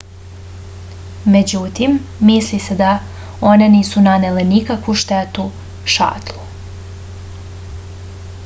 međutim 1.33 1.91
misli 2.29 2.59
se 2.67 2.77
da 2.79 2.89
one 3.49 3.67
nisu 3.75 4.05
nanele 4.07 4.47
nikakvu 4.55 4.97
štetu 5.03 5.47
šatlu 5.97 6.47